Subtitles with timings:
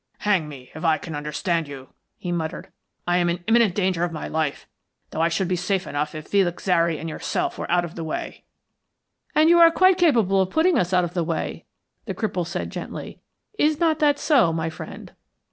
[0.21, 2.69] "Hang me, if I can understand you," he muttered.
[3.07, 4.65] "I am in imminent danger of my life,
[5.11, 8.03] though I should be safe enough if Felix Zary and yourself were out of the
[8.03, 8.43] way."
[9.35, 11.65] "And you are quite capable of putting us out of the way,"
[12.05, 13.19] the cripple said, gently.
[13.59, 15.11] "Is not that so, my friend?"